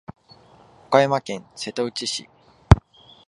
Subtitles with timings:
[0.89, 2.27] 岡山県瀬戸内市